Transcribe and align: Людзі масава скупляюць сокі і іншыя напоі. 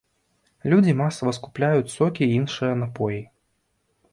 Людзі 0.73 0.95
масава 1.01 1.33
скупляюць 1.39 1.93
сокі 1.97 2.23
і 2.29 2.33
іншыя 2.39 2.73
напоі. 2.83 3.21